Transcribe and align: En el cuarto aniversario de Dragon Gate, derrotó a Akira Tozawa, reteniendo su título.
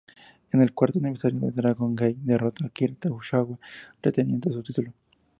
En 0.51 0.63
el 0.63 0.73
cuarto 0.73 0.97
aniversario 0.97 1.41
de 1.41 1.51
Dragon 1.51 1.95
Gate, 1.95 2.17
derrotó 2.23 2.63
a 2.63 2.67
Akira 2.69 2.95
Tozawa, 2.99 3.59
reteniendo 4.01 4.51
su 4.51 4.63
título. 4.63 4.91